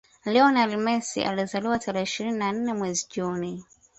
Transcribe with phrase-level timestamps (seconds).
[0.25, 3.65] Lionel AndrÃs Messi alizaliwa tarehe ishirini na nne mwezi Juni